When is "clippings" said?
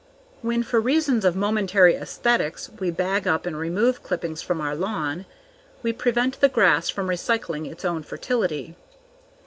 4.01-4.41